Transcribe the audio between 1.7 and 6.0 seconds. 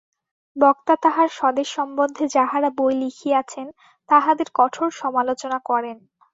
সম্বন্ধে যাঁহারা বই লিখিয়াছেন, তাঁহাদের কঠোর সমালোচনা করেন।